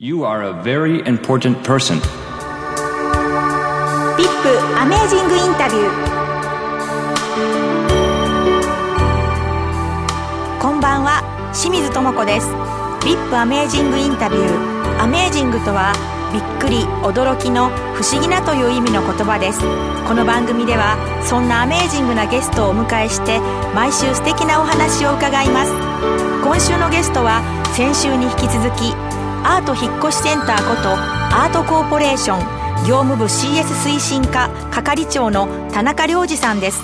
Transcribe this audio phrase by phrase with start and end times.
[0.00, 1.98] You are a very important person.
[1.98, 2.06] ピ
[4.22, 5.90] ップアメージングインタビュー
[10.62, 12.46] こんばんは清水智子です。
[13.02, 15.92] ピップアメージングインタビューアメージングとは
[16.32, 19.58] びっくり驚きの不思議なという意味の言葉です。
[20.06, 20.94] この番組では
[21.24, 23.40] そんなアメージングなゲストをお迎えして
[23.74, 25.72] 毎週素敵なお話を伺います。
[26.44, 27.42] 今週のゲストは
[27.74, 28.94] 先週に引き続き
[29.48, 36.82] アート引越センターことアートコーポレーション業務部 CS 推進課係長の田中良二さんです。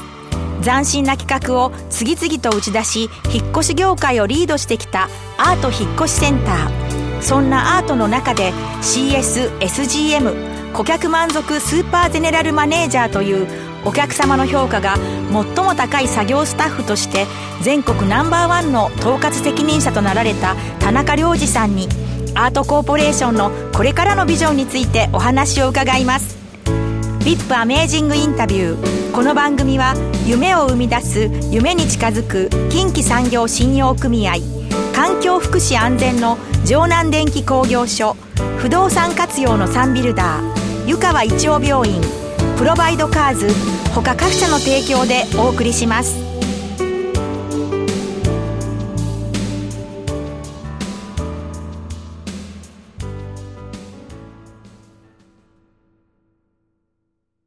[0.62, 7.20] 斬新な企画を次々と打ち出し引っ越し業界をリードしてきたアート引越センター。
[7.20, 13.46] そんなアートの中で CSSGM 顧客満足スーパーゼネラルマネージャーという
[13.84, 14.96] お客様の評価が
[15.30, 17.26] 最も高い作業スタッフとして
[17.62, 21.88] 全国ナンバーワンの統括責任者となられた田中良二さんに
[22.34, 26.36] アートコーポレーションのこれからのビジョンについてお話を伺います。
[27.20, 29.04] VIP アメージングインタビュー。
[29.14, 29.94] この番組は
[30.26, 34.34] 夢を生み出す夢に近づく近畿産業信用組合
[34.92, 38.16] 環境福祉安全の城南電機工業所
[38.58, 42.00] 不動産活用のサンビルダー湯川一応病院
[42.58, 43.46] プロバイドカーズ
[43.94, 46.23] 他各社の提供でお送りします。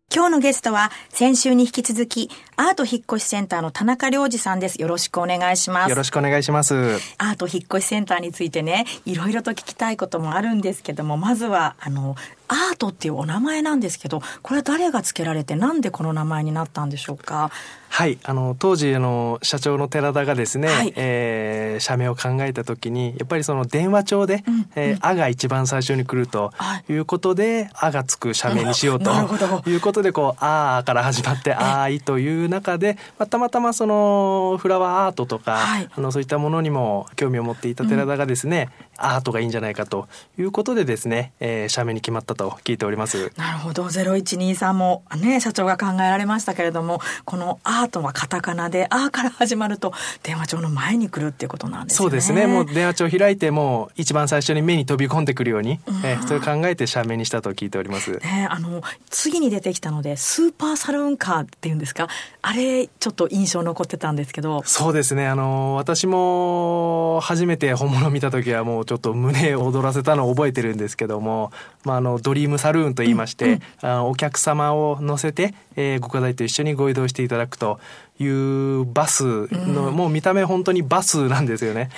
[0.09, 4.81] 今日のゲストは先週に引き続きアート引越センターの田中良二さんです。
[4.81, 5.89] よろしくお願いします。
[5.89, 6.97] よろしくお願いします。
[7.17, 12.15] アート引越センターについてね、いろいろと聞きたいこともあるんですけども、まずはあの
[12.47, 17.51] アートっていうお名前なんですけど、これは誰が付けられて、なんでこの名前になったんでしょうか？
[17.89, 26.51] はい、あの当時あの社長の寺田がですね、はい、えー、社名を考えた時にやっぱりその電話帳で「うん、えー、あ」が一番最初に来ると
[26.89, 26.97] い。
[26.97, 29.11] うことで「あ」がつく社名にしようと
[29.69, 43.31] いうことでこう「あ」から始まって「あい」という中で、まあ、たまたまそのフラワーアートとか、はい、あのそういったものにも興味を持っていた寺田がですね、うん、アートがいいんじゃないかということでですね、えー、社名に決まったと聞いております。
[43.37, 49.93] なるほど0123もね社長が考えられましたけれどもこのアートはカタカナで「あ」から始まると
[50.23, 51.97] 電話帳の前に来るっていうことなんですね。
[51.97, 58.11] そうですねもう電話帳開いても一番最初に目に飛び込んでくるように、えー、それを考えて社名にしたと聞いております。
[58.17, 62.07] ねあの次に出てきたのでスーパーサルーンカーっていうんですか？
[62.41, 71.51] あれちょっと印象残ってたんですけどそうですねあの私も初めて本物見た時はもうちょっと胸を躍らせたのを覚えてるんですけども、
[71.83, 77.79] まあ、あのドリームサルーンと言いまして、うんうん、あお客様を乗せて、えー、ご家族と一緒にご移動していただくと
[78.19, 81.89] いうバスの、うん、もう見た目本当にバスなんですよね。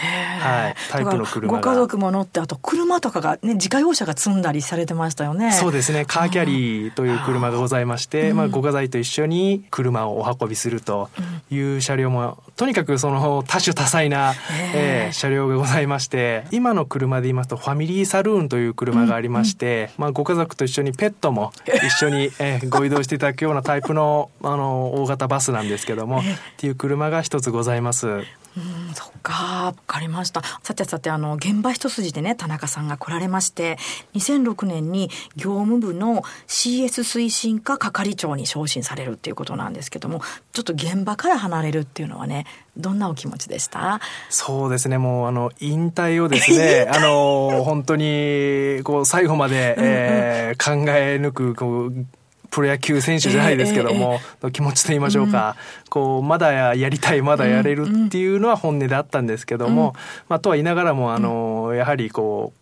[0.41, 0.75] はい。
[0.89, 5.51] タイプの車ご家族も乗ってあと車とかがね自家用車が積んだりされてましたよね。
[5.51, 6.05] そうですね。
[6.05, 11.09] カーキャリーという車がございまして、まあご家族と一緒に車をお運びすると
[11.49, 14.33] いう車両も、とにかくその多種多彩な、
[14.73, 26.21] えー、車両がございまして、今の車で言いますとファミリーサルーンという車がありまして、まあご家族と一緒にペットも一緒に、えー、ご移動していただくようなタイプのあの大型バスなんですけども、っ
[26.57, 28.23] ていう車が一つございます。
[28.57, 30.41] うん、そっか、わかりました。
[30.63, 33.77] さてさて、あの、現場一筋でね、田中さんが来られまして、
[34.15, 40.21] 2006年に業務部の CS 推進課係長に昇進されるっていうことなんですけども、
[40.51, 42.45] ちょっと現場から離れるっていうのはね、
[42.75, 44.01] どんなお気持ちでした？
[44.29, 52.05] そうですね、もう、あの、引退をですね、 あの、本当に、こう、最後まで、えー、考え抜く、こう、
[52.49, 55.55] プロ野球選手じゃないですけども、えー、の気持ちと言いましょうか、
[55.85, 59.93] うん、こうまだやりたいまだやれるっていうのは本音であったんですけども、うん、
[60.29, 62.58] まあ、とは言いながらもあの、やはりこう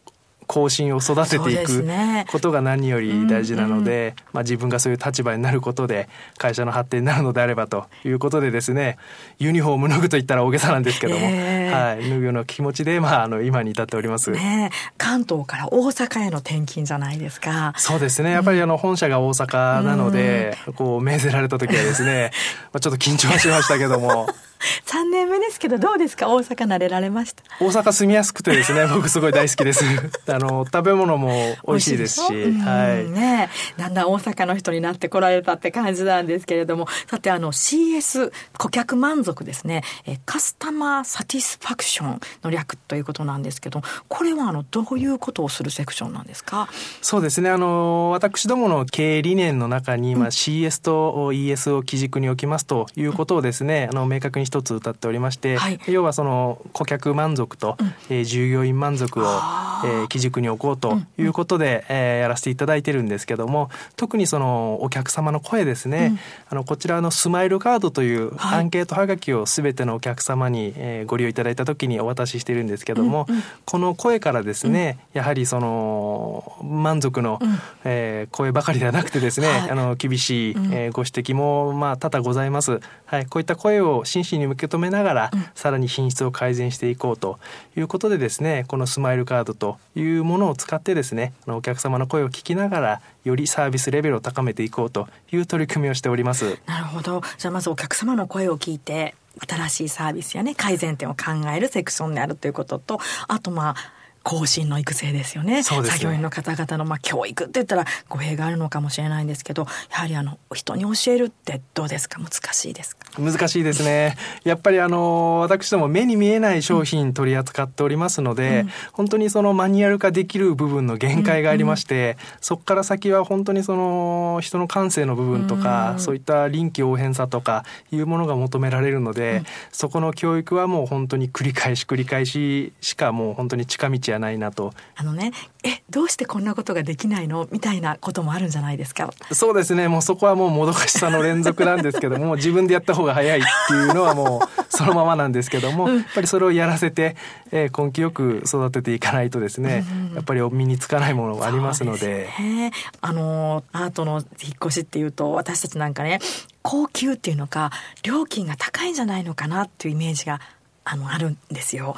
[0.47, 1.85] 後進を育てていく
[2.31, 8.97] ことが何より大事なので、まあ、自分がそういう立場になることで会社の発展になるのであればということでですね
[9.40, 17.73] ユニフォーム脱ぐと言ったら大げさなんですけども、えー、はい、脱ぐような気持ちで、まあ、あの今に至っております、ね、関東から大阪への転勤じゃないですか。
[17.78, 18.32] そうですね。
[18.32, 22.32] やっぱりあの本社が大阪なので、うん、こう命ぜられた時はですね、
[22.73, 24.28] まあ、ちょっと緊張はしましたけども
[24.87, 26.27] 3年目ですけどどうですか？
[26.29, 27.43] 大阪慣れられました？
[27.59, 29.83] 大阪住みやすくてですね 僕すごい大好きです。
[30.27, 33.09] あの食べ物も美味しいですしはい。
[33.09, 36.87] ねだんだん大阪の人になってこられたって感じなんですけれども。
[37.09, 39.83] さてあの CS 顧客満足ですね。
[40.05, 46.67] えカスタマーサティスファクションの略ということなんですけどこれはあのどういうことをするセクションなんですか？
[47.01, 47.49] そうですね。
[47.49, 55.79] あの私どもの経営理念の中に、まあ、CS と ES を基軸に置きますということをですね、あの明確に一一つ歌っておりまして、はい。
[55.88, 57.78] 要はその顧客満足と、
[58.09, 66.17] えー従業員満足を、えー基軸に置こうということで、えーやらせていただいてるんですけども特にそのお客様の声ですね、
[66.49, 68.59] あのこちらのスマイルカードというはい。
[68.59, 73.28] アンケートはがきをすべてのお客様に、えーご利用いただいた時にお渡ししてるんですけども、
[73.66, 77.40] この声からですね、やはりその満足の、
[77.84, 79.72] えー声ばかりではなくてですね、はい。
[79.72, 82.79] あの厳しい、えーご指摘もまあ多々ございます。
[83.05, 87.39] はい、こういった声を真摯に受け止めながら、さらに品質を改善していこうと
[87.75, 96.59] いうことでですね、このスマイルカードというものを使ってですね、お客様の声を聞きながらよりサービスレベルを高めていこうという取り組みをしております。
[96.66, 97.22] なるほど。
[97.37, 99.16] じゃあまずお客様の声を聞いて、
[99.47, 103.97] 新しいサービスやね、改善点を考えるセクションであるということと、あとまあ、
[104.28, 105.56] 後進の育成ですよね。
[105.56, 105.64] ね。
[105.64, 112.20] 作業員の方々のまあ教育って言ったら語弊があるのかもしれないんですけど、やはりあの、人に教えるってどうですか？
[112.20, 113.08] 難しいですか？
[113.22, 114.18] 難しいですね。
[114.44, 134.73] やっぱりあの私ども目に見えない商品取り扱っておりますので、本当にそのマニュアル化できる部分の限界がありまして、そこから先は本当にその人の感性の部分とか、そういった臨機応変さとかいうものが求められるので、そこの教育はもう本当に繰り返し繰り返ししかもう本当に近道はないなと。
[134.96, 135.31] あのね、
[135.64, 137.47] え、どうしてこんなことができないの？
[137.52, 139.11] みたいなこともあるんじゃないですか？
[139.31, 139.87] そうですね。
[139.87, 147.16] もうそこはもうもどかしさの連続なんですけども、 自分でやった方が早いっていうのはもうそのままなんですけども、やっぱりそれをやらせて、
[147.52, 149.85] えー根気よく育てていかないとですね、
[150.16, 152.25] やっぱり身につかないものがありますので。
[152.25, 152.72] そうすね
[153.02, 156.19] あのアートの引っ越しっていうと私たちなんかね
[156.61, 157.72] 高級っていうのか
[158.03, 160.41] 料金が高いんじゃないのかなっていうイメージが
[160.84, 161.96] あのあるんですよ。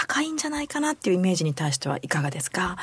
[0.00, 2.76] 高いんじゃないかなっていうイメージに対してはいかがですか？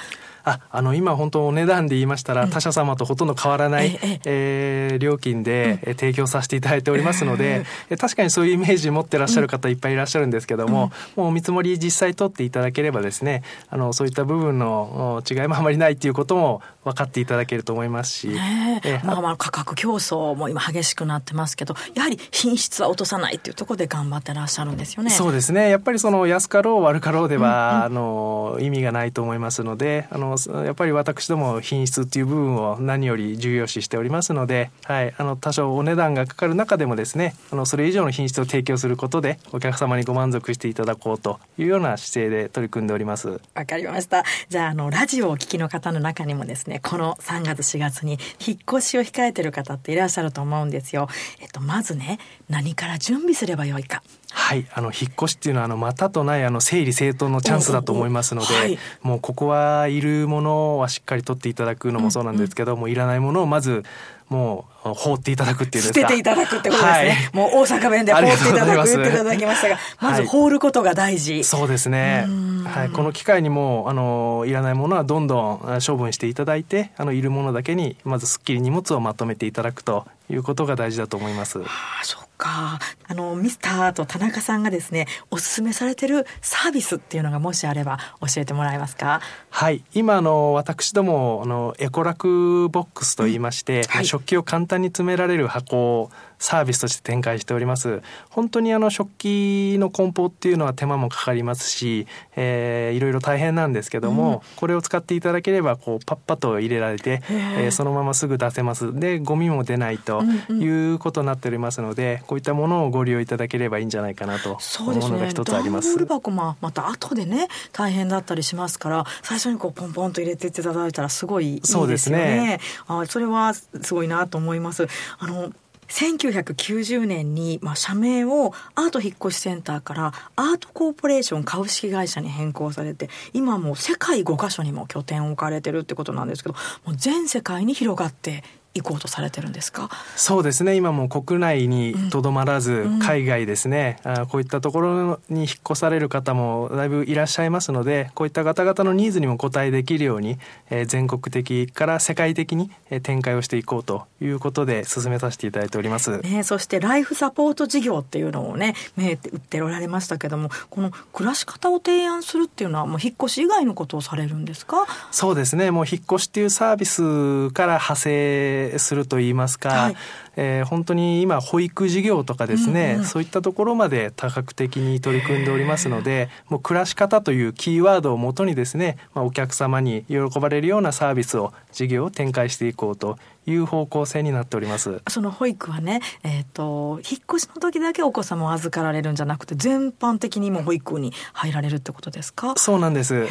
[0.45, 18.89] あ、あの今本当お値段で言いましたら、他社様とほとんど変わらない、えええー料金で、えー提供させていただいておりますので、え確かにそういうイメージ持ってらっしゃる方いっぱいいらっしゃるんですけども、もうお見積もり実際取っていただければですね、あのそういった部分のお違いもあまりないっていうことも分かっていただけると思いますし、ねえ。
[18.94, 25.09] えーまあまあ価格競争も今激しくなってますけどやはり品質は落とさないっていうところで頑張ってらっしゃるんですよね。
[25.09, 25.69] そうですね。
[25.69, 30.35] やっぱりその安かろう悪かろうでは、あの意味がないと思いますのであの
[30.66, 43.40] やっぱり私ども品質っていう部分を何より重要視しておりますので、はい、あの多少お値段がかかる中でもですねあのそれ以上の品質を提供することでお客様にご満足していただこうというような姿勢で取り組んでおります。
[43.54, 44.24] わかりました。
[44.50, 51.08] じゃあ、あの、ラジオをお聞きの方の中にもですね、この3月4月に引っ越しを控えてる方っていらっしゃると思うんですよ。
[51.42, 54.04] えっと、まずね、何から準備すればよいか。
[54.45, 63.83] はい、あの引っ越しっていうのはあのまたとないあの整理整頓のチャンスだと思いますので、もうここはいるものはしっかり取っていただくのもそうなんですけど、もういらないものをまず
[64.30, 66.89] もう放っていただくっていう捨てていただくってことですね。
[66.89, 67.15] はい。
[67.33, 70.27] もう大阪弁で放っていただく言っていただきましたが、まずはい。
[70.27, 71.44] 放ることが大事。
[71.44, 72.27] そうですね。
[72.65, 81.59] はい、この機会にもうあのいらないものはどんどんあ処分していただいて、あのいるものだけにまずすっきり荷物をまとめていただくということが大事だと思います。
[81.59, 81.63] あ
[82.01, 82.80] あ、そっか。
[83.08, 89.22] あの、ミスターと田中さんがですね、おすすめされてるサービスっていうのがもしあれば教えてもらえますか？
[89.50, 98.02] はい、今あの私どもあのエコラクボックスと言いまして、はい食器を簡単に詰められる箱をサービスとして展開しております。
[98.30, 108.94] 本当にあの食器の梱包っていうのは手間もかかりますし、えーいろいろ大変なんですけども、これを使っていただければこうパッパと入れられて、えーそのまますぐ出せます。
[108.94, 115.08] でゴミも出ないということになっておりますので、こういったものをご利用いただければいいんじゃないかなとそうですね。
[115.08, 115.89] 思うのが一つあります。
[115.89, 121.98] 段ボール箱もまた後でね大変だったりしますから最初にこうポンポンと入れていただいたらすごいいいですよね。
[121.98, 124.88] そねあそれはすごいなと思います。
[125.20, 125.51] あの
[125.88, 136.55] 1990年に、まあ、社名をアート引っ越しセンターからアートコーポレーション株式会社に変更されて今もう世界5カ所にも拠点を置かれてるってことなんですけど
[136.86, 138.44] もう全世界に広がって
[138.75, 139.89] いこうとされてるんですか？
[140.15, 140.75] そうですね。
[140.75, 143.98] 今もう国内にとどまらず、海外ですね。
[144.03, 150.38] あこういったところに引っ越される方もだいぶいらっしゃいますのでこういった方々のニーズにも応えできるように、
[150.70, 156.17] えー全国的から世界的にえー展開をしていこうということで進めさせていただいております。
[156.20, 164.86] ね、そしてライフサポート事業っていうのをね銘打っておられましたけどもこの暮らし方を提案するっていうのはもう引っ越し以外のことをされるんですか？
[165.12, 165.72] そうですね。
[165.72, 169.95] もう引っ越しっていうサービスから派生成するといいますか、はい、
[170.36, 183.17] えー、本当に今保育事業とかですね、うんうん、そういったところまで多角的に取り組んでおりますのでもう暮らし方というキーワードをもとにですね、まあ、お客様に喜ばれるようなサービスを事業を展開していこうと
[183.48, 185.01] いう方向性になっております。
[185.07, 192.55] その保育はね、えーと、引っ越しの時だけお子様を預かられるんじゃなくて全般的にも保育に入られるってことですか？
[192.57, 193.27] そうなんです。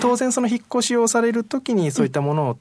[0.00, 2.58] 当然その引っ越しをされる時にそういったものを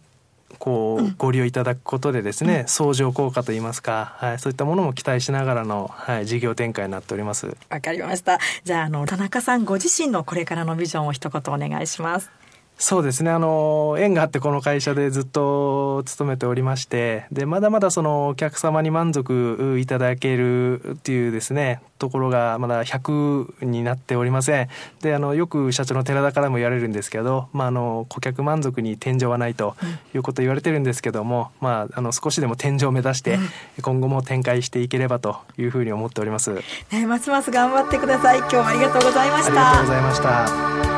[0.58, 7.56] こうご利用いただくことでですね、相乗効果といいますか、はい、そういったものも期待しながらの、はい、事業展開になっております。
[7.70, 8.40] わかりました。
[8.64, 12.30] じゃああの田中さんご自身のこれからのビジョンを一言お願いします。
[12.78, 13.32] そうですね。
[13.32, 24.70] あの縁があってこの会社でずっと勤めておりましてでまだまだそのお客様に満足いただけるっていうですねところがまだ100になっておりません。
[25.02, 29.76] であのよく社長の寺田からも言われるんですけど、まあ、あの顧客満足に天井はないと
[30.14, 33.40] いうこと言われてるんですけども、うん、まあ、あの少しでも天井を目指して
[33.82, 36.54] 今後も展開していければというふうに思っております、
[36.92, 38.40] ね、ますます頑張ってください。
[38.40, 39.70] 今日はありがとうございました。
[39.70, 40.95] ありがとうございました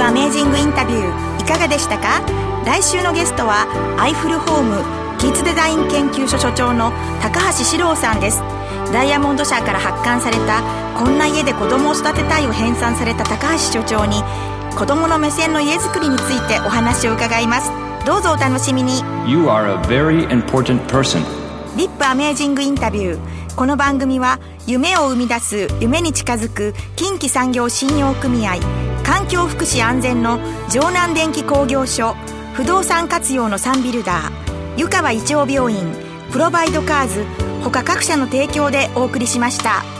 [0.00, 2.22] アメージングインタビューいかがでしたか？
[2.64, 3.66] 来週のゲストは
[3.98, 4.82] アイフルホーム
[5.18, 8.40] キッズデザイン研究所所長の高橋史郎さんです。
[8.92, 10.62] ダイヤモンド社から発刊された
[10.96, 14.24] 「こんな家で子供を育てたい」を編纂された高橋所長に
[14.78, 17.70] 子供の目線の家づくりについてお話を伺います。
[18.06, 19.02] どうぞお楽しみに。
[21.78, 28.56] リップアメージングインタビューこの番組は夢を生み出す夢に近づく近畿産業信用組合
[29.04, 32.16] 環境福祉安全の城南電気工業所
[32.54, 35.94] 不動産活用のサンビルダー湯川一応病院
[36.32, 37.24] プロバイドカーズ
[37.62, 39.97] 他各社の提供でお送りしました。